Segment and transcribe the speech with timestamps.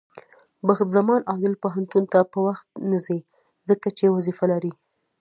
[0.67, 3.19] بخت زمان عادل پوهنتون ته په وخت نځي،
[3.69, 4.73] ځکه چې وظيفه لري.